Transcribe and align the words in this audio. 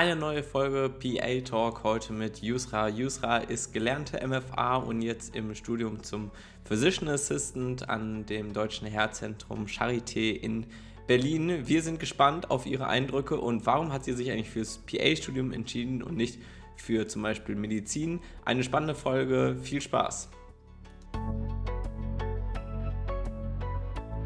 Eine 0.00 0.16
neue 0.16 0.42
Folge 0.42 0.88
PA 0.88 1.40
Talk 1.42 1.84
heute 1.84 2.14
mit 2.14 2.40
Yusra. 2.40 2.88
Yusra 2.88 3.36
ist 3.36 3.74
gelernte 3.74 4.26
MFA 4.26 4.76
und 4.76 5.02
jetzt 5.02 5.36
im 5.36 5.54
Studium 5.54 6.02
zum 6.02 6.30
Physician 6.64 7.06
Assistant 7.10 7.86
an 7.90 8.24
dem 8.24 8.54
Deutschen 8.54 8.86
Herzzentrum 8.86 9.66
Charité 9.66 10.30
in 10.30 10.64
Berlin. 11.06 11.68
Wir 11.68 11.82
sind 11.82 12.00
gespannt 12.00 12.50
auf 12.50 12.64
ihre 12.64 12.86
Eindrücke 12.86 13.38
und 13.38 13.66
warum 13.66 13.92
hat 13.92 14.06
sie 14.06 14.14
sich 14.14 14.30
eigentlich 14.30 14.48
fürs 14.48 14.78
PA-Studium 14.78 15.52
entschieden 15.52 16.02
und 16.02 16.16
nicht 16.16 16.38
für 16.76 17.06
zum 17.06 17.20
Beispiel 17.20 17.54
Medizin. 17.54 18.20
Eine 18.46 18.64
spannende 18.64 18.94
Folge, 18.94 19.58
viel 19.60 19.82
Spaß. 19.82 20.30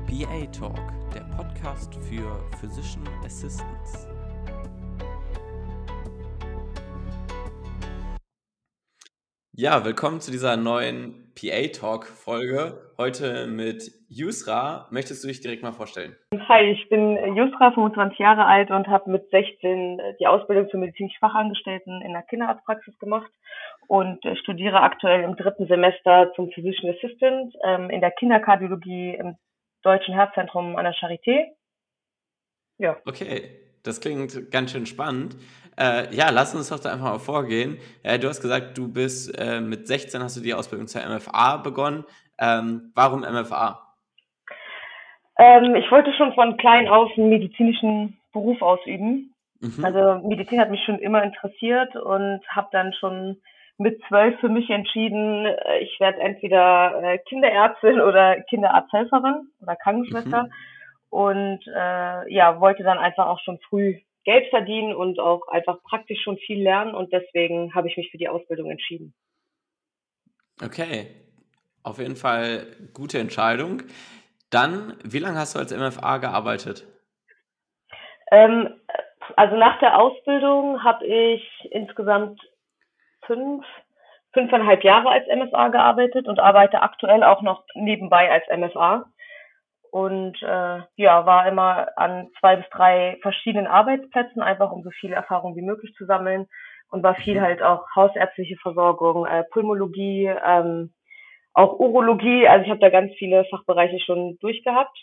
PA 0.07 0.47
Talk, 0.53 0.79
der 1.13 1.25
Podcast 1.37 1.97
für 1.97 2.49
Physician 2.61 3.09
Assistants. 3.25 4.07
Ja, 9.57 9.85
willkommen 9.85 10.21
zu 10.21 10.33
dieser 10.33 10.57
neuen 10.57 11.33
PA 11.37 11.69
Talk 11.69 12.07
Folge. 12.07 12.91
Heute 12.99 13.47
mit 13.47 13.89
Yusra. 14.09 14.89
Möchtest 14.91 15.23
du 15.23 15.29
dich 15.29 15.43
direkt 15.43 15.63
mal 15.63 15.71
vorstellen? 15.71 16.17
Hi, 16.49 16.73
ich 16.73 16.89
bin 16.89 17.37
Yusra, 17.37 17.71
25 17.71 18.19
Jahre 18.19 18.47
alt 18.47 18.73
und 18.73 18.89
habe 18.89 19.13
mit 19.13 19.31
16 19.31 20.01
die 20.19 20.27
Ausbildung 20.27 20.69
zur 20.71 20.81
medizinischen 20.81 21.21
Fachangestellten 21.21 22.03
in 22.03 22.15
der 22.15 22.23
Kinderarztpraxis 22.23 22.99
gemacht 22.99 23.31
und 23.87 24.25
äh, 24.25 24.35
studiere 24.39 24.81
aktuell 24.81 25.23
im 25.23 25.37
dritten 25.37 25.69
Semester 25.69 26.33
zum 26.35 26.51
Physician 26.51 26.93
Assistant 26.93 27.55
ähm, 27.65 27.91
in 27.91 28.01
der 28.01 28.11
Kinderkardiologie 28.11 29.15
im 29.15 29.37
Deutschen 29.83 30.15
Herzzentrum 30.15 30.75
an 30.75 30.83
der 30.83 30.95
Charité. 30.95 31.45
Ja. 32.79 32.97
Okay, 33.07 33.51
das 33.85 34.01
klingt 34.01 34.51
ganz 34.51 34.73
schön 34.73 34.87
spannend. 34.87 35.37
Äh, 35.79 36.15
ja, 36.15 36.31
lass 36.31 36.55
uns 36.55 36.69
doch 36.69 36.79
da 36.79 36.93
einfach 36.93 37.13
mal 37.13 37.19
vorgehen. 37.19 37.79
Äh, 38.03 38.19
du 38.19 38.29
hast 38.29 38.41
gesagt, 38.41 38.79
du 38.79 38.93
bist 38.93 39.37
äh, 39.39 39.61
mit 39.61 39.87
16 39.87 40.23
hast 40.23 40.37
du 40.37 40.41
die 40.41 40.55
Ausbildung 40.55 40.87
zur 40.87 41.03
MFA 41.03 41.57
begonnen. 41.59 42.05
Ähm, 42.39 42.93
warum 42.95 43.21
MFA? 43.21 43.81
Ähm, 45.39 45.75
ich 45.75 45.91
wollte 45.91 46.13
schon 46.15 46.33
von 46.35 46.57
klein 46.57 46.89
auf 46.89 47.11
einen 47.17 47.29
medizinischen 47.29 48.19
Beruf 48.33 48.63
ausüben. 48.63 49.35
Mhm. 49.61 49.85
Also 49.85 50.27
Medizin 50.29 50.61
hat 50.61 50.71
mich 50.71 50.85
schon 50.85 50.99
immer 50.99 51.23
interessiert 51.23 51.97
und 51.97 52.41
habe 52.49 52.69
dann 52.73 52.93
schon 52.93 53.41
mit 53.77 54.01
zwölf 54.07 54.39
für 54.39 54.49
mich 54.49 54.71
entschieden, 54.71 55.47
äh, 55.47 55.79
ich 55.81 55.99
werde 55.99 56.21
entweder 56.21 57.03
äh, 57.03 57.19
Kinderärztin 57.19 58.01
oder 58.01 58.41
Kinderarzthelferin 58.43 59.49
oder 59.61 59.77
Krankenschwester. 59.77 60.45
Mhm. 60.45 60.53
Und 61.11 61.61
äh, 61.67 62.33
ja, 62.33 62.61
wollte 62.61 62.83
dann 62.83 62.99
einfach 62.99 63.27
auch 63.27 63.41
schon 63.41 63.59
früh 63.69 64.01
Geld 64.25 64.49
verdienen 64.51 64.95
und 64.95 65.19
auch 65.19 65.49
einfach 65.49 65.83
praktisch 65.83 66.23
schon 66.23 66.39
viel 66.39 66.63
lernen 66.63 66.95
und 66.95 67.13
deswegen 67.13 67.75
habe 67.75 67.89
ich 67.89 67.97
mich 67.97 68.11
für 68.11 68.19
die 68.19 68.29
Ausbildung 68.29 68.71
entschieden. 68.71 69.15
Okay, 70.63 71.09
auf 71.83 71.99
jeden 71.99 72.17
Fall 72.17 72.67
gute 72.95 73.19
Entscheidung. 73.19 73.83
Dann, 74.51 74.97
wie 75.05 75.19
lange 75.19 75.39
hast 75.39 75.55
du 75.55 75.59
als 75.59 75.77
MFA 75.77 76.19
gearbeitet? 76.19 76.87
Ähm, 78.31 78.81
also 79.37 79.57
nach 79.57 79.79
der 79.81 79.99
Ausbildung 79.99 80.83
habe 80.83 81.05
ich 81.07 81.43
insgesamt 81.71 82.41
fünf, 83.27 83.65
fünfeinhalb 84.33 84.85
Jahre 84.85 85.11
als 85.11 85.27
MFA 85.27 85.69
gearbeitet 85.69 86.29
und 86.29 86.41
arbeite 86.41 86.83
aktuell 86.83 87.23
auch 87.23 87.43
noch 87.43 87.65
nebenbei 87.75 88.31
als 88.31 88.45
MFA 88.49 89.07
und 89.95 90.43
äh, 90.43 90.81
ja, 90.97 91.25
war 91.25 91.47
immer 91.47 91.87
an 91.97 92.29
zwei 92.41 92.57
bis 92.57 92.69
drei 92.71 93.17
verschiedenen 93.23 93.69
Arbeitsplätzen, 93.69 94.43
einfach 94.43 94.73
um 94.73 94.83
so 94.83 94.91
viel 94.91 95.13
Erfahrung 95.13 95.55
wie 95.55 95.63
möglich 95.63 95.95
zu 95.95 96.05
sammeln 96.05 96.49
und 96.89 97.05
war 97.05 97.15
viel 97.15 97.37
mhm. 97.37 97.43
halt 97.43 97.63
auch 97.63 97.87
hausärztliche 97.95 98.57
Versorgung, 98.57 99.25
äh, 99.25 99.45
Pulmologie, 99.53 100.33
ähm, 100.45 100.93
auch 101.53 101.79
Urologie. 101.79 102.49
Also 102.49 102.65
ich 102.65 102.71
habe 102.71 102.81
da 102.81 102.91
ganz 102.91 103.13
viele 103.21 103.45
Fachbereiche 103.45 104.01
schon 104.05 104.37
durchgehabt 104.41 104.99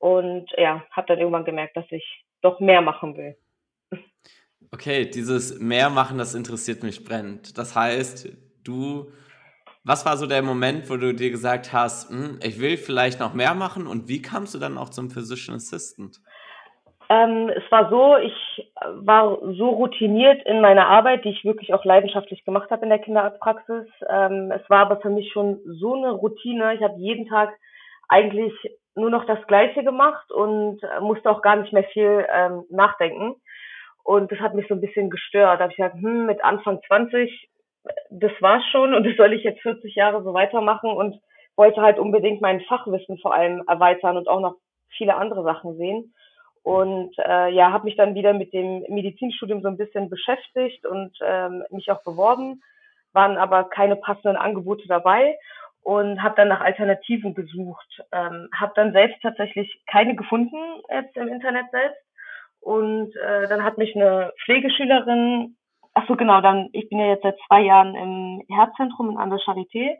und 0.00 0.50
ja, 0.58 0.84
habe 0.90 1.06
dann 1.06 1.20
irgendwann 1.20 1.44
gemerkt, 1.44 1.76
dass 1.76 1.86
ich 1.92 2.24
doch 2.42 2.58
mehr 2.58 2.80
machen 2.80 3.16
will. 3.16 3.36
Okay, 4.72 5.08
dieses 5.08 5.60
mehr 5.60 5.88
machen, 5.88 6.18
das 6.18 6.34
interessiert 6.34 6.82
mich 6.82 7.04
brennend. 7.04 7.56
Das 7.56 7.76
heißt, 7.76 8.28
du 8.64 9.12
was 9.84 10.04
war 10.04 10.16
so 10.16 10.26
der 10.26 10.42
Moment, 10.42 10.90
wo 10.90 10.96
du 10.96 11.14
dir 11.14 11.30
gesagt 11.30 11.72
hast, 11.72 12.10
hm, 12.10 12.38
ich 12.42 12.60
will 12.60 12.76
vielleicht 12.76 13.20
noch 13.20 13.34
mehr 13.34 13.54
machen 13.54 13.86
und 13.86 14.08
wie 14.08 14.22
kamst 14.22 14.54
du 14.54 14.58
dann 14.58 14.76
auch 14.76 14.90
zum 14.90 15.10
Physician 15.10 15.56
Assistant? 15.56 16.20
Ähm, 17.08 17.48
es 17.48 17.64
war 17.72 17.90
so, 17.90 18.16
ich 18.18 18.72
war 18.84 19.38
so 19.56 19.70
routiniert 19.70 20.46
in 20.46 20.60
meiner 20.60 20.86
Arbeit, 20.86 21.24
die 21.24 21.30
ich 21.30 21.44
wirklich 21.44 21.74
auch 21.74 21.84
leidenschaftlich 21.84 22.44
gemacht 22.44 22.70
habe 22.70 22.84
in 22.84 22.88
der 22.88 23.00
Kinderarztpraxis. 23.00 23.88
Ähm, 24.08 24.52
es 24.52 24.62
war 24.70 24.86
aber 24.86 25.00
für 25.00 25.10
mich 25.10 25.32
schon 25.32 25.58
so 25.64 25.94
eine 25.94 26.12
Routine. 26.12 26.74
Ich 26.74 26.82
habe 26.82 26.98
jeden 26.98 27.26
Tag 27.26 27.50
eigentlich 28.08 28.52
nur 28.94 29.10
noch 29.10 29.24
das 29.24 29.44
Gleiche 29.48 29.82
gemacht 29.82 30.30
und 30.30 30.80
musste 31.00 31.30
auch 31.30 31.42
gar 31.42 31.56
nicht 31.56 31.72
mehr 31.72 31.84
viel 31.84 32.26
ähm, 32.32 32.64
nachdenken. 32.70 33.34
Und 34.04 34.30
das 34.30 34.38
hat 34.38 34.54
mich 34.54 34.68
so 34.68 34.74
ein 34.74 34.80
bisschen 34.80 35.10
gestört. 35.10 35.58
Da 35.58 35.64
habe 35.64 35.72
ich 35.72 35.78
gesagt, 35.78 35.96
hm, 35.96 36.26
mit 36.26 36.44
Anfang 36.44 36.80
20 36.86 37.48
das 38.10 38.32
war's 38.40 38.64
schon 38.70 38.94
und 38.94 39.06
das 39.06 39.16
soll 39.16 39.32
ich 39.32 39.44
jetzt 39.44 39.62
40 39.62 39.94
Jahre 39.94 40.22
so 40.22 40.34
weitermachen 40.34 40.90
und 40.90 41.20
wollte 41.56 41.80
halt 41.80 41.98
unbedingt 41.98 42.40
mein 42.40 42.60
Fachwissen 42.62 43.18
vor 43.18 43.34
allem 43.34 43.62
erweitern 43.66 44.16
und 44.16 44.28
auch 44.28 44.40
noch 44.40 44.56
viele 44.96 45.16
andere 45.16 45.42
Sachen 45.42 45.76
sehen. 45.76 46.14
Und 46.62 47.14
äh, 47.18 47.50
ja, 47.50 47.72
habe 47.72 47.84
mich 47.84 47.96
dann 47.96 48.14
wieder 48.14 48.34
mit 48.34 48.52
dem 48.52 48.84
Medizinstudium 48.88 49.62
so 49.62 49.68
ein 49.68 49.78
bisschen 49.78 50.10
beschäftigt 50.10 50.84
und 50.84 51.16
ähm, 51.22 51.64
mich 51.70 51.90
auch 51.90 52.02
beworben, 52.02 52.62
waren 53.12 53.38
aber 53.38 53.64
keine 53.64 53.96
passenden 53.96 54.36
Angebote 54.36 54.86
dabei 54.86 55.38
und 55.82 56.22
habe 56.22 56.34
dann 56.36 56.48
nach 56.48 56.60
Alternativen 56.60 57.34
gesucht. 57.34 58.02
Ähm, 58.12 58.48
habe 58.54 58.72
dann 58.74 58.92
selbst 58.92 59.22
tatsächlich 59.22 59.82
keine 59.86 60.14
gefunden 60.16 60.82
jetzt 60.90 61.16
im 61.16 61.28
Internet 61.28 61.70
selbst. 61.70 62.02
Und 62.60 63.16
äh, 63.16 63.48
dann 63.48 63.64
hat 63.64 63.78
mich 63.78 63.96
eine 63.96 64.32
Pflegeschülerin 64.44 65.56
Ach 65.94 66.06
so, 66.06 66.16
genau, 66.16 66.40
dann, 66.40 66.68
ich 66.72 66.88
bin 66.88 66.98
ja 66.98 67.06
jetzt 67.06 67.22
seit 67.22 67.36
zwei 67.46 67.62
Jahren 67.62 67.94
im 67.94 68.42
Herzzentrum 68.54 69.10
in 69.10 69.16
an 69.18 69.30
der 69.30 69.40
Charité 69.40 69.96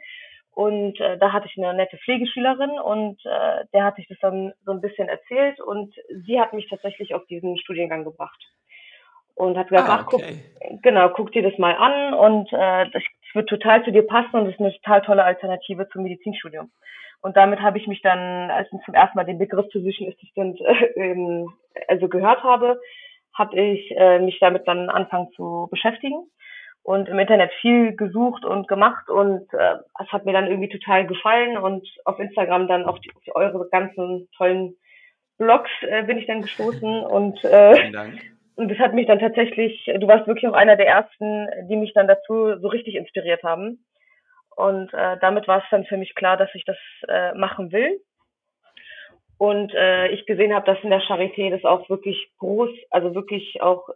und 0.52 1.00
äh, 1.00 1.18
da 1.18 1.32
hatte 1.32 1.46
ich 1.46 1.56
eine 1.56 1.74
nette 1.74 1.96
Pflegeschülerin 1.98 2.78
und 2.78 3.24
äh, 3.24 3.64
der 3.72 3.84
hatte 3.84 4.00
ich 4.00 4.08
das 4.08 4.18
dann 4.20 4.52
so 4.64 4.72
ein 4.72 4.80
bisschen 4.80 5.08
erzählt 5.08 5.60
und 5.60 5.94
sie 6.26 6.40
hat 6.40 6.52
mich 6.52 6.68
tatsächlich 6.68 7.14
auf 7.14 7.26
diesen 7.26 7.58
Studiengang 7.58 8.04
gebracht 8.04 8.40
und 9.34 9.56
hat 9.56 9.68
gesagt, 9.68 9.88
ah, 9.88 10.04
okay. 10.06 10.22
ach, 10.22 10.68
guck, 10.70 10.82
genau, 10.82 11.08
guck 11.10 11.32
dir 11.32 11.42
das 11.42 11.58
mal 11.58 11.74
an 11.74 12.14
und 12.14 12.52
äh, 12.52 12.90
das 12.90 13.02
wird 13.32 13.48
total 13.48 13.84
zu 13.84 13.90
dir 13.90 14.06
passen 14.06 14.36
und 14.36 14.44
das 14.44 14.54
ist 14.54 14.60
eine 14.60 14.74
total 14.74 15.02
tolle 15.02 15.24
Alternative 15.24 15.88
zum 15.88 16.02
Medizinstudium. 16.02 16.70
Und 17.22 17.36
damit 17.36 17.60
habe 17.60 17.78
ich 17.78 17.86
mich 17.86 18.00
dann, 18.02 18.50
als 18.50 18.68
ich 18.72 18.80
zum 18.84 18.94
ersten 18.94 19.16
Mal 19.16 19.24
den 19.24 19.38
Begriff 19.38 19.66
Physician 19.72 20.12
Assistant 20.12 20.60
äh, 20.96 21.44
also 21.88 22.08
gehört 22.08 22.42
habe, 22.42 22.80
habe 23.40 23.58
ich 23.58 23.90
äh, 23.96 24.18
mich 24.18 24.38
damit 24.38 24.68
dann 24.68 24.90
angefangen 24.90 25.32
zu 25.34 25.66
beschäftigen 25.70 26.30
und 26.82 27.08
im 27.08 27.18
Internet 27.18 27.50
viel 27.62 27.96
gesucht 27.96 28.44
und 28.44 28.68
gemacht 28.68 29.08
und 29.08 29.52
äh, 29.54 29.76
es 30.02 30.12
hat 30.12 30.26
mir 30.26 30.32
dann 30.34 30.46
irgendwie 30.46 30.68
total 30.68 31.06
gefallen 31.06 31.56
und 31.56 31.88
auf 32.04 32.18
Instagram 32.18 32.68
dann 32.68 32.84
auf, 32.84 33.00
die, 33.00 33.10
auf 33.14 33.22
die 33.22 33.34
eure 33.34 33.66
ganzen 33.70 34.28
tollen 34.36 34.76
Blogs 35.38 35.70
äh, 35.80 36.02
bin 36.02 36.18
ich 36.18 36.26
dann 36.26 36.42
gestoßen 36.42 37.02
und 37.06 37.42
äh, 37.44 37.74
Vielen 37.76 37.92
Dank. 37.94 38.20
und 38.56 38.70
das 38.70 38.78
hat 38.78 38.92
mich 38.92 39.06
dann 39.06 39.18
tatsächlich, 39.18 39.84
du 39.86 40.06
warst 40.06 40.26
wirklich 40.26 40.46
auch 40.46 40.54
einer 40.54 40.76
der 40.76 40.86
ersten, 40.86 41.48
die 41.68 41.76
mich 41.76 41.94
dann 41.94 42.08
dazu 42.08 42.58
so 42.60 42.68
richtig 42.68 42.94
inspiriert 42.94 43.42
haben 43.42 43.84
und 44.54 44.92
äh, 44.92 45.16
damit 45.22 45.48
war 45.48 45.58
es 45.58 45.70
dann 45.70 45.86
für 45.86 45.96
mich 45.96 46.14
klar, 46.14 46.36
dass 46.36 46.54
ich 46.54 46.64
das 46.66 46.76
äh, 47.08 47.32
machen 47.32 47.72
will 47.72 48.00
und 49.40 49.72
äh, 49.72 50.08
ich 50.08 50.26
gesehen 50.26 50.54
habe, 50.54 50.66
dass 50.66 50.84
in 50.84 50.90
der 50.90 51.00
Charité 51.00 51.48
das 51.48 51.64
auch 51.64 51.88
wirklich 51.88 52.30
groß, 52.40 52.68
also 52.90 53.14
wirklich 53.14 53.62
auch, 53.62 53.88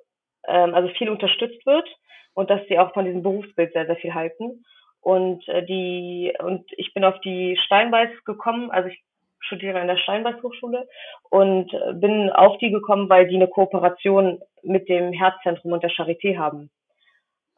ähm, 0.46 0.74
also 0.74 0.88
viel 0.94 1.10
unterstützt 1.10 1.66
wird 1.66 1.86
und 2.32 2.48
dass 2.48 2.66
sie 2.66 2.78
auch 2.78 2.94
von 2.94 3.04
diesem 3.04 3.22
Berufsbild 3.22 3.74
sehr, 3.74 3.84
sehr 3.84 3.96
viel 3.96 4.14
halten. 4.14 4.64
Und 5.02 5.46
äh, 5.48 5.62
die, 5.62 6.32
und 6.42 6.64
ich 6.78 6.94
bin 6.94 7.04
auf 7.04 7.20
die 7.20 7.58
Steinbeiß 7.66 8.24
gekommen, 8.24 8.70
also 8.70 8.88
ich 8.88 9.04
studiere 9.40 9.82
in 9.82 9.86
der 9.86 9.98
Steinbeiß 9.98 10.42
Hochschule 10.42 10.88
und 11.28 11.70
bin 12.00 12.30
auf 12.30 12.56
die 12.56 12.70
gekommen, 12.70 13.10
weil 13.10 13.28
die 13.28 13.36
eine 13.36 13.48
Kooperation 13.48 14.40
mit 14.62 14.88
dem 14.88 15.12
Herzzentrum 15.12 15.72
und 15.72 15.82
der 15.82 15.90
Charité 15.90 16.38
haben. 16.38 16.70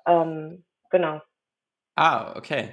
Ähm, 0.09 0.65
genau. 0.91 1.21
Ah, 1.95 2.35
okay. 2.37 2.69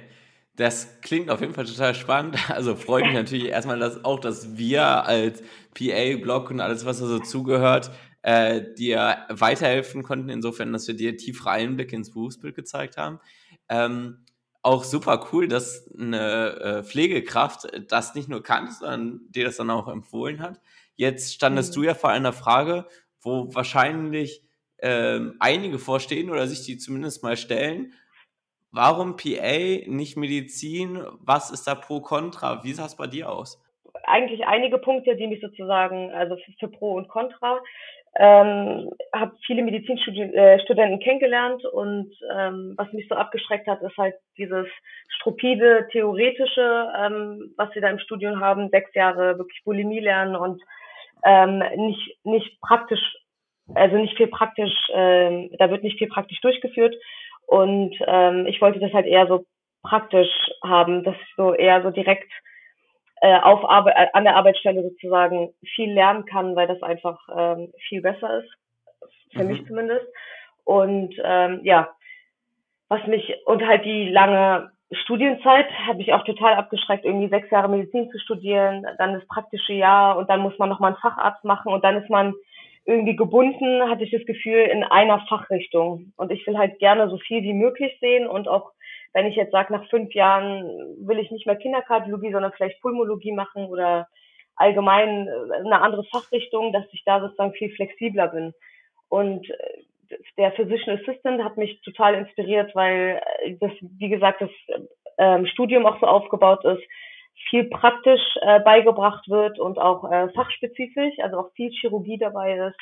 Das 0.56 1.00
klingt 1.00 1.30
auf 1.30 1.40
jeden 1.40 1.54
Fall 1.54 1.64
total 1.64 1.94
spannend. 1.94 2.36
Also 2.48 2.76
freut 2.76 3.04
mich 3.04 3.14
natürlich 3.14 3.46
erstmal, 3.46 3.78
dass 3.78 4.04
auch, 4.04 4.20
dass 4.20 4.56
wir 4.56 4.84
als 5.04 5.42
PA-Blog 5.74 6.50
und 6.50 6.60
alles, 6.60 6.84
was 6.84 7.00
da 7.00 7.06
so 7.06 7.18
zugehört, 7.18 7.90
äh, 8.22 8.62
dir 8.78 9.18
weiterhelfen 9.28 10.02
konnten, 10.02 10.28
insofern, 10.28 10.72
dass 10.72 10.86
wir 10.86 10.94
dir 10.94 11.16
tiefere 11.16 11.50
Einblicke 11.50 11.96
ins 11.96 12.10
Berufsbild 12.10 12.54
gezeigt 12.54 12.96
haben. 12.96 13.18
Ähm, 13.68 14.24
auch 14.62 14.84
super 14.84 15.28
cool, 15.32 15.46
dass 15.46 15.90
eine 15.98 16.56
äh, 16.60 16.82
Pflegekraft 16.84 17.66
das 17.88 18.14
nicht 18.14 18.30
nur 18.30 18.42
kannte, 18.42 18.72
sondern 18.72 19.20
dir 19.28 19.44
das 19.44 19.56
dann 19.56 19.70
auch 19.70 19.88
empfohlen 19.88 20.40
hat. 20.40 20.60
Jetzt 20.96 21.34
standest 21.34 21.72
mhm. 21.72 21.74
du 21.74 21.86
ja 21.88 21.94
vor 21.94 22.10
einer 22.10 22.32
Frage, 22.32 22.86
wo 23.20 23.54
wahrscheinlich 23.54 24.42
ähm, 24.78 25.34
einige 25.38 25.78
vorstehen 25.78 26.30
oder 26.30 26.46
sich 26.46 26.62
die 26.62 26.78
zumindest 26.78 27.22
mal 27.22 27.36
stellen. 27.36 27.92
Warum 28.76 29.16
PA, 29.16 29.86
nicht 29.86 30.16
Medizin? 30.16 31.00
Was 31.20 31.52
ist 31.52 31.68
da 31.68 31.76
pro 31.76 32.00
kontra? 32.00 32.64
Wie 32.64 32.72
sah 32.72 32.86
es 32.86 32.96
bei 32.96 33.06
dir 33.06 33.30
aus? 33.30 33.62
Eigentlich 34.02 34.44
einige 34.48 34.78
Punkte, 34.78 35.14
die 35.14 35.28
mich 35.28 35.40
sozusagen, 35.40 36.10
also 36.10 36.36
für, 36.58 36.66
Pro 36.66 36.94
und 36.94 37.06
Contra, 37.06 37.60
ähm, 38.16 38.90
habe 39.14 39.36
viele 39.46 39.62
Medizinstudenten 39.62 41.00
äh, 41.00 41.04
kennengelernt 41.04 41.64
und 41.64 42.12
ähm, 42.36 42.74
was 42.76 42.92
mich 42.92 43.06
so 43.08 43.14
abgeschreckt 43.14 43.68
hat, 43.68 43.80
ist 43.80 43.96
halt 43.96 44.16
dieses 44.38 44.66
stupide, 45.20 45.86
theoretische, 45.92 46.92
ähm, 46.98 47.54
was 47.56 47.72
wir 47.76 47.82
da 47.82 47.90
im 47.90 48.00
Studium 48.00 48.40
haben, 48.40 48.70
sechs 48.70 48.92
Jahre 48.94 49.38
wirklich 49.38 49.62
Bulimie 49.64 50.00
lernen 50.00 50.34
und 50.34 50.60
ähm, 51.24 51.62
nicht, 51.76 52.18
nicht 52.24 52.60
praktisch, 52.60 53.16
also 53.72 53.96
nicht 53.98 54.16
viel 54.16 54.28
praktisch, 54.28 54.74
ähm, 54.92 55.50
da 55.58 55.70
wird 55.70 55.84
nicht 55.84 55.98
viel 55.98 56.08
praktisch 56.08 56.40
durchgeführt 56.40 56.96
und 57.46 57.94
ähm, 58.06 58.46
ich 58.46 58.60
wollte 58.60 58.80
das 58.80 58.92
halt 58.92 59.06
eher 59.06 59.26
so 59.26 59.44
praktisch 59.82 60.30
haben, 60.62 61.04
dass 61.04 61.14
ich 61.14 61.34
so 61.36 61.54
eher 61.54 61.82
so 61.82 61.90
direkt 61.90 62.30
äh, 63.20 63.38
auf 63.40 63.64
Arbeit, 63.68 63.94
äh, 63.96 64.06
an 64.12 64.24
der 64.24 64.36
Arbeitsstelle 64.36 64.82
sozusagen 64.82 65.54
viel 65.74 65.92
lernen 65.92 66.24
kann, 66.24 66.56
weil 66.56 66.66
das 66.66 66.82
einfach 66.82 67.18
ähm, 67.34 67.72
viel 67.88 68.02
besser 68.02 68.40
ist, 68.40 68.50
für 69.32 69.44
mhm. 69.44 69.48
mich 69.48 69.66
zumindest. 69.66 70.06
Und 70.64 71.14
ähm, 71.22 71.60
ja, 71.62 71.90
was 72.88 73.06
mich 73.06 73.34
und 73.46 73.66
halt 73.66 73.84
die 73.84 74.08
lange 74.08 74.70
Studienzeit 74.92 75.66
habe 75.86 76.00
ich 76.02 76.12
auch 76.12 76.24
total 76.24 76.54
abgeschreckt, 76.54 77.04
irgendwie 77.04 77.28
sechs 77.28 77.50
Jahre 77.50 77.68
Medizin 77.68 78.10
zu 78.10 78.18
studieren, 78.18 78.86
dann 78.98 79.14
das 79.14 79.26
praktische 79.26 79.72
Jahr 79.72 80.16
und 80.16 80.30
dann 80.30 80.40
muss 80.40 80.58
man 80.58 80.68
nochmal 80.68 80.92
einen 80.92 81.00
Facharzt 81.00 81.44
machen 81.44 81.72
und 81.72 81.82
dann 81.84 81.96
ist 81.96 82.10
man 82.10 82.34
irgendwie 82.86 83.16
gebunden, 83.16 83.88
hatte 83.88 84.04
ich 84.04 84.10
das 84.10 84.24
Gefühl, 84.26 84.60
in 84.60 84.84
einer 84.84 85.24
Fachrichtung. 85.28 86.12
Und 86.16 86.30
ich 86.30 86.46
will 86.46 86.58
halt 86.58 86.78
gerne 86.78 87.08
so 87.08 87.18
viel 87.18 87.42
wie 87.42 87.54
möglich 87.54 87.96
sehen 88.00 88.26
und 88.26 88.48
auch, 88.48 88.72
wenn 89.12 89.26
ich 89.26 89.36
jetzt 89.36 89.52
sage, 89.52 89.72
nach 89.72 89.88
fünf 89.88 90.12
Jahren 90.12 90.64
will 91.06 91.18
ich 91.18 91.30
nicht 91.30 91.46
mehr 91.46 91.56
Kinderkardiologie, 91.56 92.32
sondern 92.32 92.52
vielleicht 92.52 92.80
Pulmologie 92.80 93.32
machen 93.32 93.66
oder 93.66 94.08
allgemein 94.56 95.28
äh, 95.28 95.54
eine 95.64 95.80
andere 95.80 96.04
Fachrichtung, 96.04 96.72
dass 96.72 96.84
ich 96.92 97.02
da 97.04 97.20
sozusagen 97.20 97.52
viel 97.54 97.70
flexibler 97.74 98.28
bin. 98.28 98.52
Und 99.08 99.48
äh, 99.48 100.16
der 100.36 100.52
Physician 100.52 100.98
Assistant 100.98 101.42
hat 101.42 101.56
mich 101.56 101.80
total 101.82 102.14
inspiriert, 102.14 102.74
weil 102.74 103.20
äh, 103.42 103.56
das, 103.60 103.72
wie 103.80 104.08
gesagt, 104.08 104.42
das 104.42 104.50
ähm, 105.18 105.46
Studium 105.46 105.86
auch 105.86 106.00
so 106.00 106.06
aufgebaut 106.06 106.64
ist, 106.64 106.82
viel 107.50 107.64
praktisch 107.64 108.22
äh, 108.40 108.60
beigebracht 108.60 109.28
wird 109.28 109.58
und 109.58 109.78
auch 109.78 110.10
äh, 110.10 110.28
fachspezifisch, 110.30 111.14
also 111.18 111.38
auch 111.38 111.52
viel 111.52 111.70
Chirurgie 111.70 112.18
dabei 112.18 112.56
ist, 112.68 112.76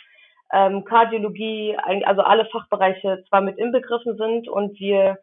ähm, 0.52 0.84
Kardiologie, 0.84 1.76
also 2.04 2.22
alle 2.22 2.44
Fachbereiche 2.46 3.24
zwar 3.28 3.40
mit 3.40 3.58
inbegriffen 3.58 4.16
sind 4.16 4.48
und 4.48 4.78
wir 4.78 5.18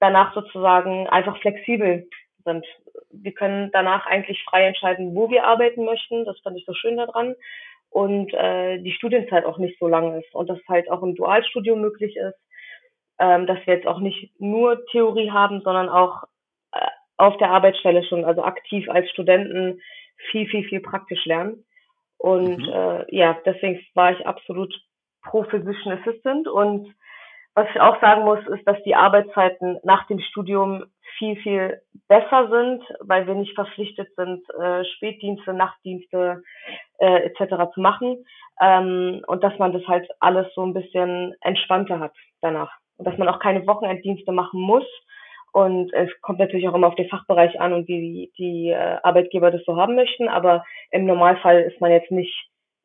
danach 0.00 0.34
sozusagen 0.34 1.08
einfach 1.08 1.38
flexibel 1.38 2.08
sind. 2.44 2.66
Wir 3.10 3.32
können 3.32 3.70
danach 3.72 4.06
eigentlich 4.06 4.42
frei 4.44 4.66
entscheiden, 4.66 5.14
wo 5.14 5.30
wir 5.30 5.44
arbeiten 5.44 5.84
möchten. 5.84 6.24
Das 6.24 6.38
fand 6.40 6.58
ich 6.58 6.64
so 6.66 6.74
schön 6.74 6.96
daran. 6.96 7.34
Und 7.88 8.34
äh, 8.34 8.78
die 8.78 8.92
Studienzeit 8.92 9.44
auch 9.44 9.58
nicht 9.58 9.78
so 9.78 9.86
lang 9.86 10.18
ist 10.18 10.34
und 10.34 10.50
dass 10.50 10.58
halt 10.68 10.90
auch 10.90 11.02
im 11.04 11.14
Dualstudium 11.14 11.80
möglich 11.80 12.16
ist, 12.16 12.36
ähm, 13.20 13.46
dass 13.46 13.64
wir 13.66 13.74
jetzt 13.74 13.86
auch 13.86 14.00
nicht 14.00 14.32
nur 14.40 14.84
Theorie 14.86 15.30
haben, 15.30 15.60
sondern 15.60 15.88
auch 15.88 16.24
auf 17.16 17.36
der 17.38 17.50
Arbeitsstelle 17.50 18.04
schon, 18.04 18.24
also 18.24 18.42
aktiv 18.42 18.88
als 18.88 19.08
Studenten 19.10 19.80
viel, 20.30 20.46
viel, 20.48 20.64
viel 20.64 20.80
praktisch 20.80 21.24
lernen. 21.26 21.64
Und 22.18 22.58
mhm. 22.58 22.72
äh, 22.72 23.16
ja, 23.16 23.38
deswegen 23.44 23.80
war 23.94 24.12
ich 24.12 24.26
absolut 24.26 24.74
pro 25.22 25.44
Physician 25.44 25.98
Assistant. 25.98 26.48
Und 26.48 26.94
was 27.54 27.68
ich 27.72 27.80
auch 27.80 28.00
sagen 28.00 28.24
muss, 28.24 28.44
ist, 28.48 28.66
dass 28.66 28.82
die 28.84 28.94
Arbeitszeiten 28.94 29.78
nach 29.84 30.06
dem 30.06 30.20
Studium 30.20 30.84
viel, 31.18 31.36
viel 31.36 31.80
besser 32.08 32.48
sind, 32.50 32.82
weil 33.00 33.26
wir 33.26 33.34
nicht 33.34 33.54
verpflichtet 33.54 34.08
sind, 34.16 34.42
äh, 34.58 34.84
Spätdienste, 34.96 35.54
Nachtdienste 35.54 36.42
äh, 36.98 37.26
etc. 37.26 37.72
zu 37.74 37.80
machen. 37.80 38.24
Ähm, 38.60 39.22
und 39.26 39.44
dass 39.44 39.56
man 39.58 39.72
das 39.72 39.86
halt 39.86 40.08
alles 40.20 40.46
so 40.54 40.62
ein 40.64 40.74
bisschen 40.74 41.34
entspannter 41.40 42.00
hat 42.00 42.14
danach. 42.40 42.72
Und 42.96 43.06
dass 43.06 43.18
man 43.18 43.28
auch 43.28 43.38
keine 43.38 43.66
Wochenenddienste 43.66 44.32
machen 44.32 44.60
muss, 44.60 44.86
und 45.54 45.92
es 45.92 46.10
kommt 46.20 46.40
natürlich 46.40 46.68
auch 46.68 46.74
immer 46.74 46.88
auf 46.88 46.96
den 46.96 47.08
Fachbereich 47.08 47.60
an 47.60 47.72
und 47.72 47.86
wie 47.86 48.32
die 48.36 48.70
äh, 48.70 48.98
Arbeitgeber 49.04 49.52
das 49.52 49.62
so 49.64 49.76
haben 49.76 49.94
möchten. 49.94 50.28
Aber 50.28 50.64
im 50.90 51.06
Normalfall 51.06 51.62
ist 51.62 51.80
man 51.80 51.92
jetzt 51.92 52.10
nicht 52.10 52.34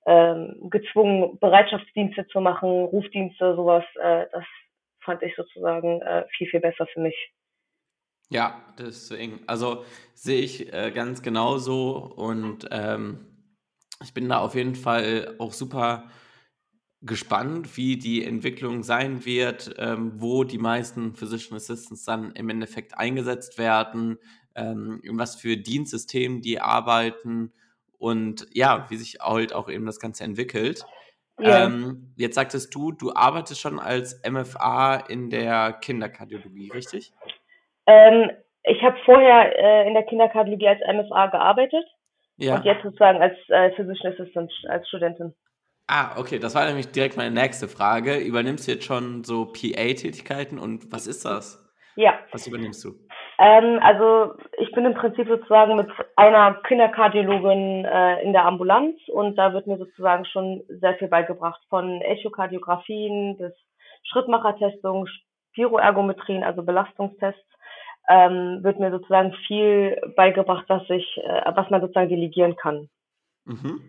ähm, 0.05 0.69
gezwungen, 0.69 1.39
Bereitschaftsdienste 1.39 2.27
zu 2.27 2.41
machen, 2.41 2.69
Rufdienste, 2.69 3.55
sowas. 3.55 3.83
Äh, 3.95 4.27
das 4.31 4.43
fand 5.03 5.23
ich 5.23 5.35
sozusagen 5.35 5.99
äh, 6.03 6.25
viel, 6.37 6.45
viel 6.47 6.59
besser 6.59 6.85
für 6.93 6.99
mich. 6.99 7.15
Ja, 8.29 8.61
deswegen, 8.77 9.39
also 9.47 9.83
sehe 10.13 10.41
ich 10.41 10.71
äh, 10.71 10.91
ganz 10.91 11.23
genauso 11.23 12.13
und 12.17 12.69
ähm, 12.69 13.25
ich 14.03 14.13
bin 14.13 14.29
da 14.29 14.41
auf 14.41 14.53
jeden 14.53 14.75
Fall 14.75 15.33
auch 15.39 15.53
super 15.53 16.03
gespannt, 17.01 17.77
wie 17.77 17.97
die 17.97 18.25
Entwicklung 18.25 18.83
sein 18.83 19.25
wird, 19.25 19.73
ähm, 19.77 20.13
wo 20.15 20.43
die 20.43 20.57
meisten 20.57 21.15
Physician 21.15 21.55
Assistants 21.55 22.03
dann 22.03 22.31
im 22.33 22.49
Endeffekt 22.49 22.97
eingesetzt 22.97 23.57
werden, 23.57 24.17
ähm, 24.55 24.99
in 25.03 25.17
was 25.17 25.35
für 25.35 25.55
Dienstsystemen 25.55 26.41
die 26.41 26.59
arbeiten 26.59 27.53
und 27.97 28.47
ja, 28.53 28.85
wie 28.89 28.97
sich 28.97 29.19
halt 29.21 29.53
auch 29.53 29.69
eben 29.69 29.85
das 29.85 29.99
Ganze 29.99 30.23
entwickelt. 30.23 30.85
Ja. 31.39 31.65
Ähm, 31.65 32.13
jetzt 32.17 32.35
sagtest 32.35 32.75
du, 32.75 32.91
du 32.91 33.13
arbeitest 33.13 33.61
schon 33.61 33.79
als 33.79 34.21
MFA 34.29 34.97
in 35.07 35.29
der 35.29 35.73
Kinderkardiologie, 35.73 36.69
richtig? 36.73 37.13
Ähm, 37.87 38.29
ich 38.63 38.83
habe 38.83 38.97
vorher 39.05 39.57
äh, 39.57 39.87
in 39.87 39.93
der 39.93 40.03
Kinderkardiologie 40.03 40.67
als 40.67 40.81
MFA 40.81 41.27
gearbeitet 41.27 41.85
ja. 42.35 42.55
und 42.55 42.65
jetzt 42.65 42.83
sozusagen 42.83 43.21
als 43.21 43.37
äh, 43.47 43.71
Physician 43.71 44.13
Assistant, 44.13 44.51
als 44.67 44.87
Studentin. 44.89 45.33
Ah, 45.91 46.19
okay, 46.19 46.37
das 46.37 46.53
war 46.53 46.67
nämlich 46.67 46.91
direkt 46.91 47.17
meine 47.17 47.33
nächste 47.33 47.67
Frage. 47.67 48.19
Übernimmst 48.19 48.67
du 48.67 48.73
jetzt 48.73 48.85
schon 48.85 49.23
so 49.23 49.45
PA-Tätigkeiten 49.45 50.59
und 50.59 50.91
was 50.91 51.07
ist 51.07 51.25
das? 51.25 51.67
Ja. 51.95 52.13
Was 52.31 52.45
übernimmst 52.45 52.85
du? 52.85 52.89
Ähm, 53.39 53.79
also 53.81 54.35
ich 54.59 54.71
bin 54.73 54.85
im 54.85 54.93
Prinzip 54.93 55.27
sozusagen 55.27 55.77
mit 55.77 55.89
einer 56.15 56.61
Kinderkardiologin 56.67 57.85
äh, 57.85 58.21
in 58.21 58.33
der 58.33 58.45
Ambulanz 58.45 58.97
und 59.07 59.35
da 59.35 59.51
wird 59.53 59.65
mir 59.65 59.79
sozusagen 59.79 60.25
schon 60.25 60.61
sehr 60.67 60.93
viel 60.95 61.07
beigebracht 61.07 61.59
von 61.69 62.01
Echokardiografien 62.01 63.37
bis 63.39 63.53
Schrittmachertestung, 64.11 65.07
Spiroergometrien, 65.53 66.43
also 66.43 66.61
Belastungstests. 66.61 67.41
Ähm, 68.07 68.59
wird 68.61 68.79
mir 68.79 68.91
sozusagen 68.91 69.33
viel 69.47 69.99
beigebracht, 70.15 70.65
was 70.67 70.87
ich, 70.89 71.17
äh, 71.17 71.51
was 71.55 71.67
man 71.71 71.81
sozusagen 71.81 72.09
delegieren 72.09 72.55
kann. 72.55 72.89
Mhm. 73.45 73.81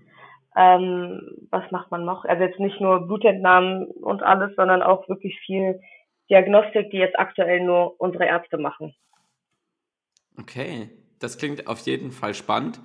Ähm, 0.57 1.47
was 1.51 1.71
macht 1.71 1.91
man 1.91 2.05
noch? 2.05 2.25
Also 2.25 2.43
jetzt 2.43 2.59
nicht 2.59 2.81
nur 2.81 3.07
Blutentnahmen 3.07 3.87
und 3.87 4.23
alles, 4.23 4.55
sondern 4.57 4.83
auch 4.83 5.09
wirklich 5.09 5.39
viel 5.47 5.81
Diagnostik, 6.29 6.91
die 6.91 6.99
jetzt 6.99 7.19
aktuell 7.19 7.61
nur 7.61 8.01
unsere 8.01 8.25
Ärzte 8.25 8.59
machen. 8.59 8.95
Okay, 10.39 10.91
das 11.21 11.39
klingt 11.39 11.67
auf 11.67 11.81
jeden 11.81 12.11
Fall 12.11 12.35
spannend. 12.35 12.81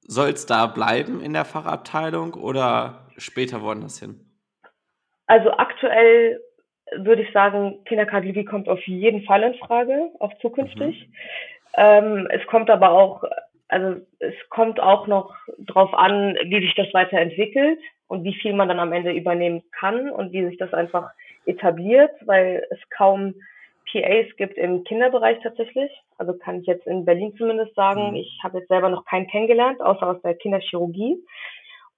Soll 0.00 0.30
es 0.30 0.46
da 0.46 0.66
bleiben 0.66 1.20
in 1.20 1.32
der 1.32 1.44
Fachabteilung 1.44 2.34
oder 2.34 3.06
später 3.16 3.62
woanders 3.62 3.98
hin? 4.00 4.20
Also 5.26 5.50
aktuell 5.52 6.40
würde 6.96 7.22
ich 7.22 7.32
sagen, 7.32 7.82
Kinderkardiologie 7.86 8.44
kommt 8.44 8.68
auf 8.68 8.82
jeden 8.86 9.24
Fall 9.24 9.42
in 9.42 9.54
Frage, 9.54 10.10
auch 10.20 10.32
zukünftig. 10.40 11.08
Mhm. 11.08 11.14
Ähm, 11.76 12.28
es 12.30 12.46
kommt 12.46 12.70
aber 12.70 12.90
auch 12.90 13.24
also 13.74 14.00
es 14.20 14.34
kommt 14.50 14.78
auch 14.78 15.08
noch 15.08 15.34
drauf 15.58 15.92
an, 15.94 16.36
wie 16.44 16.60
sich 16.60 16.74
das 16.76 16.94
weiterentwickelt 16.94 17.80
und 18.06 18.22
wie 18.22 18.34
viel 18.34 18.52
man 18.52 18.68
dann 18.68 18.78
am 18.78 18.92
Ende 18.92 19.10
übernehmen 19.10 19.64
kann 19.78 20.10
und 20.10 20.32
wie 20.32 20.46
sich 20.46 20.56
das 20.58 20.72
einfach 20.72 21.10
etabliert, 21.44 22.12
weil 22.24 22.64
es 22.70 22.78
kaum 22.96 23.34
PAs 23.90 24.26
gibt 24.36 24.56
im 24.58 24.84
Kinderbereich 24.84 25.40
tatsächlich. 25.42 25.90
Also 26.18 26.34
kann 26.38 26.60
ich 26.60 26.66
jetzt 26.66 26.86
in 26.86 27.04
Berlin 27.04 27.34
zumindest 27.36 27.74
sagen. 27.74 28.10
Mhm. 28.10 28.16
Ich 28.16 28.38
habe 28.44 28.58
jetzt 28.58 28.68
selber 28.68 28.88
noch 28.88 29.04
keinen 29.06 29.26
kennengelernt, 29.26 29.80
außer 29.80 30.06
aus 30.06 30.22
der 30.22 30.36
Kinderchirurgie. 30.36 31.18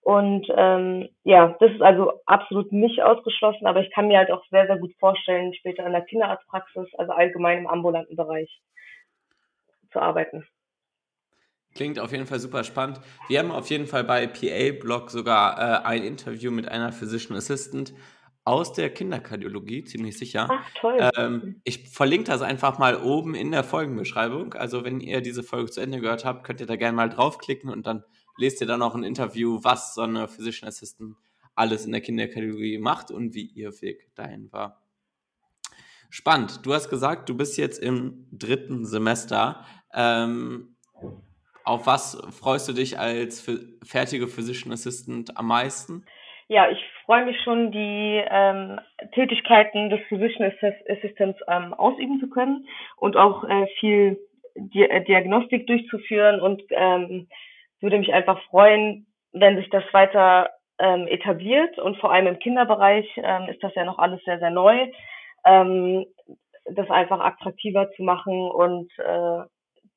Und 0.00 0.46
ähm, 0.56 1.08
ja, 1.24 1.56
das 1.60 1.72
ist 1.72 1.82
also 1.82 2.12
absolut 2.24 2.72
nicht 2.72 3.02
ausgeschlossen, 3.02 3.66
aber 3.66 3.80
ich 3.80 3.90
kann 3.90 4.08
mir 4.08 4.18
halt 4.18 4.30
auch 4.30 4.44
sehr, 4.50 4.66
sehr 4.66 4.78
gut 4.78 4.94
vorstellen, 4.98 5.52
später 5.52 5.84
in 5.84 5.92
der 5.92 6.02
Kinderarztpraxis, 6.02 6.94
also 6.96 7.12
allgemein 7.12 7.58
im 7.58 7.66
ambulanten 7.66 8.16
Bereich 8.16 8.62
zu 9.92 10.00
arbeiten. 10.00 10.46
Klingt 11.76 11.98
auf 11.98 12.10
jeden 12.10 12.26
Fall 12.26 12.40
super 12.40 12.64
spannend. 12.64 13.00
Wir 13.28 13.38
haben 13.38 13.50
auf 13.50 13.68
jeden 13.68 13.86
Fall 13.86 14.02
bei 14.02 14.26
PA-Blog 14.26 15.10
sogar 15.10 15.58
äh, 15.58 15.86
ein 15.86 16.02
Interview 16.02 16.50
mit 16.50 16.66
einer 16.68 16.90
Physician 16.90 17.36
Assistant 17.36 17.92
aus 18.44 18.72
der 18.72 18.90
Kinderkardiologie, 18.90 19.84
ziemlich 19.84 20.16
sicher. 20.16 20.48
Ach, 20.50 20.70
toll. 20.80 21.10
Ähm, 21.16 21.60
ich 21.64 21.90
verlinke 21.90 22.30
das 22.30 22.40
einfach 22.40 22.78
mal 22.78 22.96
oben 23.02 23.34
in 23.34 23.50
der 23.50 23.62
Folgenbeschreibung. 23.62 24.54
Also, 24.54 24.84
wenn 24.84 25.00
ihr 25.00 25.20
diese 25.20 25.42
Folge 25.42 25.70
zu 25.70 25.80
Ende 25.80 26.00
gehört 26.00 26.24
habt, 26.24 26.44
könnt 26.44 26.60
ihr 26.60 26.66
da 26.66 26.76
gerne 26.76 26.96
mal 26.96 27.10
draufklicken 27.10 27.68
und 27.68 27.86
dann 27.86 28.04
lest 28.38 28.60
ihr 28.62 28.66
dann 28.66 28.80
auch 28.80 28.94
ein 28.94 29.02
Interview, 29.04 29.58
was 29.62 29.94
so 29.94 30.02
eine 30.02 30.28
Physician 30.28 30.68
Assistant 30.68 31.16
alles 31.54 31.84
in 31.84 31.92
der 31.92 32.00
Kinderkategorie 32.00 32.78
macht 32.78 33.10
und 33.10 33.34
wie 33.34 33.44
ihr 33.44 33.70
Weg 33.82 34.14
dahin 34.14 34.50
war. 34.50 34.82
Spannend. 36.08 36.64
Du 36.64 36.72
hast 36.72 36.88
gesagt, 36.88 37.28
du 37.28 37.36
bist 37.36 37.58
jetzt 37.58 37.78
im 37.78 38.28
dritten 38.30 38.86
Semester. 38.86 39.66
Ähm, 39.92 40.76
auf 41.66 41.86
was 41.86 42.16
freust 42.30 42.68
du 42.68 42.72
dich 42.72 42.98
als 42.98 43.44
fertige 43.84 44.28
Physician 44.28 44.72
Assistant 44.72 45.36
am 45.36 45.48
meisten? 45.48 46.04
Ja, 46.48 46.70
ich 46.70 46.78
freue 47.04 47.26
mich 47.26 47.40
schon, 47.42 47.72
die 47.72 48.22
ähm, 48.30 48.78
Tätigkeiten 49.12 49.90
des 49.90 50.00
Physician 50.08 50.52
Assistants 50.88 51.40
ähm, 51.48 51.74
ausüben 51.74 52.20
zu 52.20 52.28
können 52.28 52.68
und 52.96 53.16
auch 53.16 53.42
äh, 53.44 53.66
viel 53.80 54.18
Di 54.54 54.84
äh, 54.84 55.04
Diagnostik 55.04 55.66
durchzuführen 55.66 56.40
und 56.40 56.62
ähm, 56.70 57.28
würde 57.80 57.98
mich 57.98 58.14
einfach 58.14 58.40
freuen, 58.44 59.06
wenn 59.32 59.56
sich 59.56 59.68
das 59.70 59.84
weiter 59.92 60.50
ähm, 60.78 61.08
etabliert 61.08 61.78
und 61.78 61.98
vor 61.98 62.12
allem 62.12 62.28
im 62.28 62.38
Kinderbereich 62.38 63.06
ähm, 63.16 63.48
ist 63.48 63.62
das 63.62 63.74
ja 63.74 63.84
noch 63.84 63.98
alles 63.98 64.22
sehr, 64.24 64.38
sehr 64.38 64.50
neu, 64.50 64.86
ähm, 65.44 66.06
das 66.64 66.88
einfach 66.90 67.20
attraktiver 67.20 67.90
zu 67.92 68.04
machen 68.04 68.50
und 68.50 68.90
äh, 68.98 69.42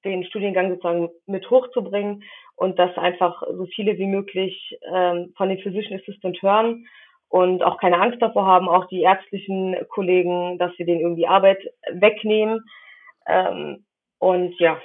den 0.06 0.24
Studiengang 0.26 0.70
sozusagen 0.70 1.10
mit 1.26 1.50
hochzubringen 1.50 2.24
und 2.56 2.80
dass 2.80 2.98
einfach 2.98 3.42
so 3.48 3.66
viele 3.74 3.98
wie 3.98 4.08
möglich 4.08 4.78
ähm, 4.94 5.34
von 5.38 5.50
den 5.50 5.60
Physician 5.60 6.00
Assistant 6.00 6.42
hören 6.42 6.88
und 7.30 7.64
auch 7.64 7.78
keine 7.78 8.00
Angst 8.00 8.22
davor 8.22 8.46
haben, 8.46 8.68
auch 8.68 8.88
die 8.88 9.02
ärztlichen 9.02 9.76
Kollegen, 9.90 10.58
dass 10.58 10.72
sie 10.78 10.86
denen 10.86 11.02
irgendwie 11.02 11.28
Arbeit 11.28 11.60
wegnehmen. 11.92 12.66
Ähm, 13.28 13.86
und 14.18 14.60
ja. 14.60 14.80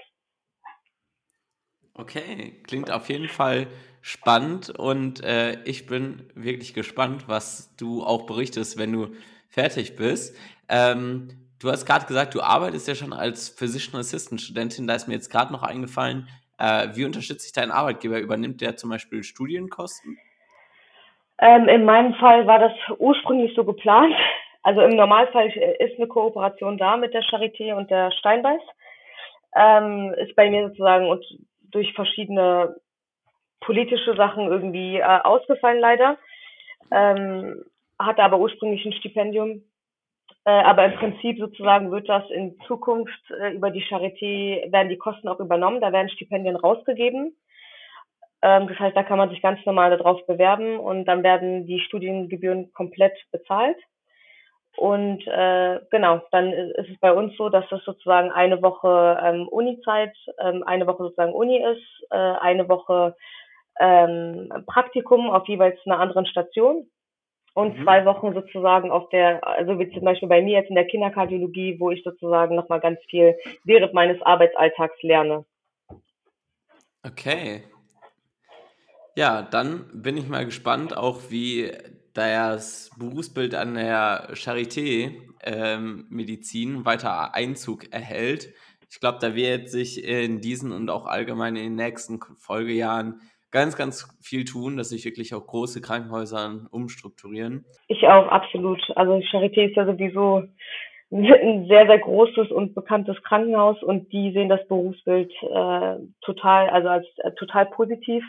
Okay, 1.95 2.61
klingt 2.67 2.91
auf 2.91 3.09
jeden 3.09 3.29
Fall 3.29 3.67
spannend 4.03 4.69
und 4.71 5.25
äh, 5.25 5.63
ich 5.65 5.87
bin 5.87 6.29
wirklich 6.35 6.75
gespannt, 6.75 7.25
was 7.27 7.75
du 7.77 8.03
auch 8.03 8.27
berichtest, 8.27 8.79
wenn 8.79 8.93
du 8.93 9.09
fertig 9.49 9.97
bist. 9.97 10.37
Ähm, 10.69 11.29
du 11.65 11.71
hast 11.71 11.87
gerade 11.87 12.07
gesagt, 12.07 12.35
du 12.35 12.43
arbeitest 12.43 12.87
ja 12.87 12.95
schon 12.95 13.13
als 13.13 13.49
Physician 13.49 13.99
Assistant 13.99 14.41
Studentin. 14.41 14.87
Da 14.87 14.95
ist 14.95 15.09
mir 15.09 15.15
jetzt 15.15 15.31
gerade 15.31 15.53
noch 15.53 15.63
eingefallen, 15.63 16.29
äh, 16.59 16.89
wie 16.93 17.05
unterstützt 17.05 17.43
sich 17.43 17.53
dein 17.53 17.71
Arbeitgeber? 17.71 18.19
Übernimmt 18.19 18.61
der 18.61 18.77
zum 18.77 18.91
Beispiel 18.91 19.23
Studienkosten? 19.25 20.19
Ähm, 21.39 21.69
in 21.69 21.85
meinem 21.85 22.15
Fall 22.15 22.47
war 22.47 22.59
das 22.59 22.73
ursprünglich 22.99 23.55
so 23.57 23.65
geplant. 23.65 24.15
Also 24.63 24.83
im 24.83 24.97
Normalfall 24.97 25.49
ist 25.49 25.99
eine 25.99 26.07
Kooperation 26.07 26.79
da 26.79 26.97
mit 26.97 27.13
der 27.13 27.23
Charité 27.23 27.75
und 27.75 27.91
der 27.91 28.13
Steinbeiß. 28.13 28.63
Ähm, 29.57 30.15
ist 30.19 30.37
bei 30.37 30.51
mir 30.51 30.69
sozusagen 30.69 31.09
und 31.09 31.25
durch 31.71 31.93
verschiedene 31.95 32.77
politische 33.61 34.15
Sachen 34.17 34.47
irgendwie 34.47 34.99
äh, 34.99 35.03
ausgefallen 35.03 35.81
leider. 35.81 36.19
Ähm, 36.91 37.65
hatte 37.99 38.23
aber 38.23 38.39
ursprünglich 38.39 38.85
ein 38.85 38.93
Stipendium 38.93 39.51
äh, 39.51 39.74
aber 40.51 40.85
im 40.85 40.95
Prinzip 40.97 41.39
sozusagen 41.39 41.91
wird 41.91 42.09
das 42.09 42.29
in 42.31 42.59
Zukunft 42.67 43.31
äh, 43.31 43.53
über 43.55 43.71
die 43.71 43.83
Charité, 43.83 44.71
werden 44.71 44.91
die 44.91 44.99
Kosten 44.99 45.29
auch 45.29 45.41
übernommen, 45.41 45.81
da 45.81 45.93
werden 45.93 46.11
Stipendien 46.11 46.57
rausgegeben. 46.57 47.35
Ähm, 48.43 48.69
das 48.69 48.79
heißt, 48.79 48.97
da 48.97 49.03
kann 49.03 49.19
man 49.19 49.31
sich 49.31 49.41
ganz 49.41 49.65
normal 49.65 49.97
darauf 49.97 50.25
bewerben 50.27 50.79
und 50.79 51.07
dann 51.07 51.23
werden 51.23 51.67
die 51.67 51.81
Studiengebühren 51.81 52.73
komplett 52.73 53.17
bezahlt. 53.33 53.79
Und 54.77 55.27
äh, 55.27 55.81
genau, 55.91 56.21
dann 56.31 56.53
ist 56.53 56.91
es 56.91 56.99
bei 57.01 57.13
uns 57.13 57.37
so, 57.37 57.49
dass 57.49 57.65
das 57.71 57.83
sozusagen 57.85 58.31
eine 58.33 58.61
Woche 58.61 59.19
ähm, 59.23 59.49
Uni-Zeit, 59.49 60.15
ähm, 60.39 60.63
eine 60.65 60.87
Woche 60.87 61.05
sozusagen 61.05 61.33
Uni 61.33 61.59
ist, 61.59 62.07
äh, 62.11 62.17
eine 62.17 62.69
Woche 62.69 63.17
ähm, 63.79 64.49
Praktikum 64.67 65.31
auf 65.31 65.49
jeweils 65.49 65.79
einer 65.87 66.01
anderen 66.01 66.27
Station 66.27 66.91
und 67.55 67.79
mhm. 67.79 67.85
zwei 67.85 68.05
Wochen 68.05 68.35
sozusagen 68.35 68.91
auf 68.91 69.09
der, 69.09 69.47
also 69.47 69.79
wie 69.79 69.91
zum 69.91 70.03
Beispiel 70.03 70.29
bei 70.29 70.43
mir 70.43 70.59
jetzt 70.59 70.69
in 70.69 70.75
der 70.75 70.87
Kinderkardiologie, 70.87 71.79
wo 71.79 71.91
ich 71.91 72.03
sozusagen 72.03 72.55
nochmal 72.57 72.81
ganz 72.81 72.99
viel 73.09 73.37
während 73.65 73.95
meines 73.95 74.21
Arbeitsalltags 74.23 75.01
lerne. 75.03 75.45
Okay. 77.07 77.63
Ja, 79.17 79.43
dann 79.43 79.89
bin 79.95 80.17
ich 80.17 80.29
mal 80.29 80.45
gespannt, 80.45 80.97
auch 80.97 81.31
wie 81.31 81.71
das 82.15 82.91
Berufsbild 82.99 83.55
an 83.55 83.75
der 83.75 84.31
Charité 84.35 85.13
ähm, 85.45 86.07
Medizin 86.11 86.85
weiter 86.85 87.35
Einzug 87.35 87.93
erhält. 87.93 88.53
Ich 88.91 89.01
glaube, 89.01 89.19
da 89.21 89.35
wird 89.35 89.69
sich 89.69 90.05
in 90.05 90.41
diesen 90.41 90.73
und 90.73 90.91
auch 90.91 91.07
allgemein 91.07 91.57
in 91.57 91.65
den 91.65 91.75
nächsten 91.75 92.21
Folgejahren 92.39 93.21
ganz, 93.55 93.77
ganz 93.77 94.19
viel 94.21 94.45
tun, 94.45 94.77
dass 94.77 94.89
sich 94.89 95.05
wirklich 95.05 95.33
auch 95.33 95.47
große 95.47 95.81
Krankenhäuser 95.81 96.67
umstrukturieren. 96.73 97.65
Ich 97.87 98.03
auch, 98.09 98.27
absolut. 98.27 98.83
Also 98.97 99.13
Charité 99.31 99.69
ist 99.69 99.77
ja 99.77 99.87
sowieso 99.87 100.43
ein 101.13 101.67
sehr, 101.69 101.87
sehr 101.87 101.99
großes 102.01 102.51
und 102.51 102.75
bekanntes 102.75 103.23
Krankenhaus 103.23 103.81
und 103.85 104.13
die 104.13 104.33
sehen 104.33 104.49
das 104.49 104.67
Berufsbild 104.67 105.33
äh, 105.43 105.97
total, 106.23 106.69
also 106.71 106.89
als 106.89 107.07
äh, 107.19 107.31
total 107.39 107.67
positiv 107.67 108.25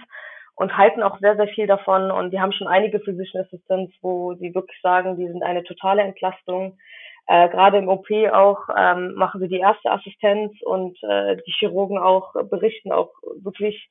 und 0.56 0.78
halten 0.78 1.02
auch 1.02 1.20
sehr, 1.20 1.36
sehr 1.36 1.48
viel 1.48 1.66
davon. 1.66 2.12
Und 2.12 2.32
die 2.32 2.40
haben 2.40 2.52
schon 2.52 2.68
einige 2.68 3.00
Physician 3.00 3.44
Assistants, 3.46 3.94
wo 4.02 4.36
sie 4.36 4.54
wirklich 4.54 4.80
sagen, 4.82 5.18
die 5.18 5.28
sind 5.28 5.42
eine 5.42 5.64
totale 5.64 6.04
Entlastung. 6.04 6.78
Äh, 7.26 7.50
Gerade 7.50 7.80
im 7.80 7.90
OP 7.90 8.12
auch 8.32 8.60
ähm, 8.78 9.16
machen 9.16 9.42
sie 9.42 9.48
die 9.48 9.58
erste 9.58 9.90
Assistenz 9.90 10.54
und 10.62 10.96
äh, 11.02 11.38
die 11.38 11.52
Chirurgen 11.58 11.98
auch 11.98 12.34
berichten 12.52 12.92
auch 12.92 13.10
wirklich 13.42 13.90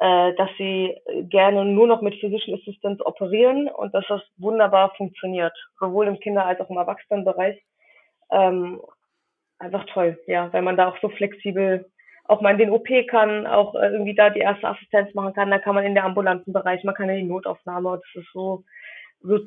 äh, 0.00 0.34
dass 0.34 0.48
sie 0.56 0.96
gerne 1.28 1.64
nur 1.66 1.86
noch 1.86 2.00
mit 2.00 2.14
Physician 2.20 2.58
Assistants 2.58 3.04
operieren 3.04 3.68
und 3.68 3.94
dass 3.94 4.04
das 4.08 4.22
wunderbar 4.38 4.94
funktioniert, 4.96 5.52
sowohl 5.78 6.06
im 6.06 6.18
Kinder- 6.18 6.46
als 6.46 6.58
auch 6.60 6.70
im 6.70 6.78
Erwachsenenbereich. 6.78 7.62
Ähm, 8.32 8.80
einfach 9.58 9.84
toll, 9.92 10.18
ja, 10.26 10.50
weil 10.52 10.62
man 10.62 10.78
da 10.78 10.88
auch 10.88 10.96
so 11.02 11.10
flexibel 11.10 11.84
auch 12.24 12.40
mal 12.40 12.52
in 12.52 12.58
den 12.58 12.70
OP 12.70 12.88
kann, 13.08 13.46
auch 13.46 13.74
äh, 13.74 13.88
irgendwie 13.88 14.14
da 14.14 14.30
die 14.30 14.40
erste 14.40 14.68
Assistenz 14.68 15.12
machen 15.14 15.34
kann, 15.34 15.50
da 15.50 15.58
kann 15.58 15.74
man 15.74 15.84
in 15.84 15.94
der 15.94 16.04
ambulanten 16.04 16.52
Bereich, 16.52 16.82
man 16.82 16.94
kann 16.94 17.10
in 17.10 17.16
die 17.16 17.30
Notaufnahme, 17.30 18.00
das 18.00 18.22
ist 18.24 18.32
so, 18.32 18.64
so 19.20 19.38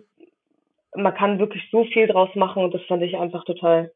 man 0.96 1.16
kann 1.16 1.40
wirklich 1.40 1.68
so 1.72 1.86
viel 1.86 2.06
draus 2.06 2.30
machen 2.36 2.64
und 2.64 2.76
das 2.76 2.84
fand 2.84 3.02
ich 3.02 3.18
einfach 3.18 3.44
total 3.46 3.92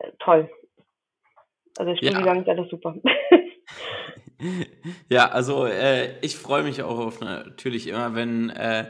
äh, 0.00 0.10
toll. 0.18 0.50
Also 1.78 1.92
der 1.92 1.96
Studiengang 1.96 2.36
ja. 2.36 2.42
ist 2.42 2.48
einfach 2.48 2.70
super. 2.70 2.96
Ja, 5.08 5.28
also 5.28 5.66
äh, 5.66 6.18
ich 6.20 6.36
freue 6.36 6.62
mich 6.62 6.82
auch 6.82 6.98
auf 6.98 7.20
natürlich 7.20 7.86
immer, 7.86 8.14
wenn 8.14 8.50
äh, 8.50 8.86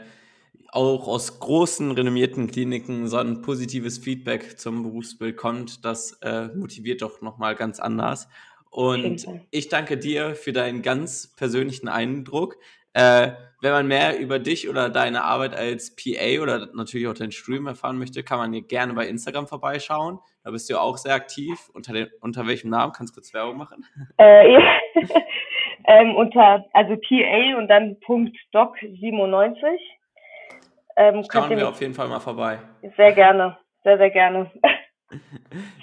auch 0.69 1.07
aus 1.07 1.39
großen, 1.39 1.91
renommierten 1.91 2.47
Kliniken 2.47 3.07
so 3.07 3.17
ein 3.17 3.41
positives 3.41 3.99
Feedback 3.99 4.59
zum 4.59 4.83
Berufsbild 4.83 5.37
kommt. 5.37 5.85
Das 5.85 6.13
äh, 6.21 6.47
motiviert 6.47 7.01
doch 7.01 7.21
nochmal 7.21 7.55
ganz 7.55 7.79
anders. 7.79 8.27
Und 8.71 9.27
ich 9.51 9.69
danke 9.69 9.99
dir 9.99 10.33
für 10.33 10.51
deinen 10.51 10.81
ganz 10.81 11.27
persönlichen 11.35 11.87
Eindruck. 11.87 12.57
Äh, 12.93 13.31
wenn 13.63 13.71
man 13.71 13.87
mehr 13.87 14.19
über 14.19 14.39
dich 14.39 14.67
oder 14.67 14.89
deine 14.89 15.23
Arbeit 15.23 15.55
als 15.55 15.95
PA 15.95 16.41
oder 16.41 16.67
natürlich 16.73 17.07
auch 17.07 17.13
dein 17.13 17.31
Studium 17.31 17.67
erfahren 17.67 17.97
möchte, 17.97 18.21
kann 18.21 18.37
man 18.37 18.51
hier 18.51 18.61
gerne 18.61 18.93
bei 18.93 19.07
Instagram 19.07 19.47
vorbeischauen. 19.47 20.19
Da 20.43 20.51
bist 20.51 20.69
du 20.69 20.77
auch 20.77 20.97
sehr 20.97 21.15
aktiv. 21.15 21.69
Unter, 21.73 21.93
den, 21.93 22.09
unter 22.19 22.45
welchem 22.45 22.69
Namen? 22.69 22.91
Kannst 22.91 23.15
du 23.15 23.21
kurz 23.21 23.33
Werbung 23.33 23.57
machen? 23.57 23.85
Äh, 24.19 24.51
ja. 24.53 24.61
ähm, 25.87 26.15
unter, 26.15 26.65
also 26.73 26.97
PA 26.97 27.57
und 27.57 27.67
dann 27.69 27.99
Punkt 28.01 28.37
Doc 28.51 28.75
97. 28.79 29.63
Ähm, 30.95 31.25
Schauen 31.31 31.49
wir 31.49 31.69
auf 31.69 31.81
jeden 31.81 31.93
Fall 31.93 32.09
mal 32.09 32.19
vorbei. 32.19 32.59
Sehr 32.97 33.13
gerne, 33.13 33.57
sehr, 33.83 33.97
sehr 33.97 34.11
gerne. 34.11 34.51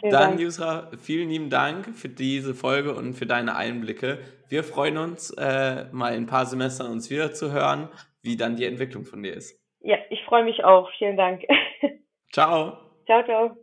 Dann, 0.03 0.11
Dank. 0.11 0.41
Yusra, 0.41 0.91
vielen 1.01 1.29
lieben 1.29 1.51
Dank 1.51 1.95
für 1.95 2.09
diese 2.09 2.55
Folge 2.55 2.95
und 2.95 3.15
für 3.15 3.27
deine 3.27 3.57
Einblicke. 3.57 4.19
Wir 4.49 4.65
freuen 4.65 4.99
uns, 4.99 5.31
äh, 5.31 5.87
mal 5.93 6.15
in 6.15 6.25
ein 6.25 6.27
paar 6.27 6.47
Semestern 6.47 6.91
uns 6.91 7.11
wieder 7.11 7.33
zu 7.33 7.53
hören, 7.53 7.89
wie 8.23 8.37
dann 8.37 8.57
die 8.57 8.65
Entwicklung 8.65 9.05
von 9.05 9.23
dir 9.23 9.35
ist. 9.35 9.61
Ja, 9.81 9.97
ich 10.11 10.23
freue 10.25 10.45
mich 10.45 10.65
auch. 10.65 10.91
Vielen 10.99 11.17
Dank. 11.17 11.43
Ciao. 12.33 12.79
Ciao, 13.07 13.25
ciao. 13.25 13.60